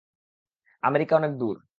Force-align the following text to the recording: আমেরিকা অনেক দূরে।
আমেরিকা 0.83 1.13
অনেক 1.15 1.31
দূরে। 1.37 1.61